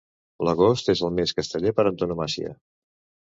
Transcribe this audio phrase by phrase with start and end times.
[0.47, 2.57] L'agost és el mes casteller per antonomàsia